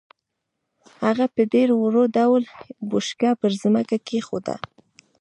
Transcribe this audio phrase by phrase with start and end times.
[1.03, 2.41] هغه په ډېر ورو ډول
[2.89, 4.55] بوشکه پر ځمکه کېښوده.